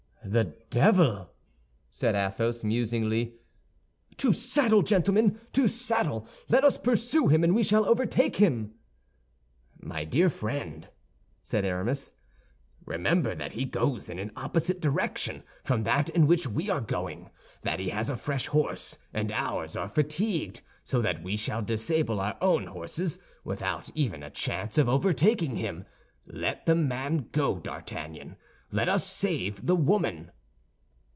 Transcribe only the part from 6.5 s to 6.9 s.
us